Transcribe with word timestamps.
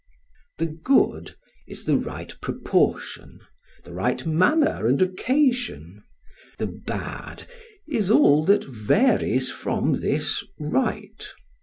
The 0.57 0.65
Good 0.65 1.35
is 1.67 1.85
the 1.85 1.95
right 1.95 2.33
proportion, 2.41 3.39
the 3.83 3.93
right 3.93 4.25
manner 4.25 4.87
and 4.87 4.99
occasion; 4.99 6.01
the 6.57 6.65
Bad 6.65 7.43
is 7.87 8.09
all 8.09 8.43
that 8.45 8.63
varies 8.65 9.51
from 9.51 9.99
this 10.01 10.43
"right." 10.57 11.29